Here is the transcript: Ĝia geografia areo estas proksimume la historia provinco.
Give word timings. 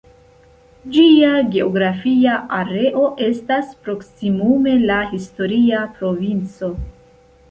Ĝia 0.93 1.33
geografia 1.55 2.37
areo 2.61 3.03
estas 3.27 3.69
proksimume 3.87 4.73
la 4.93 4.97
historia 5.13 5.83
provinco. 6.01 6.71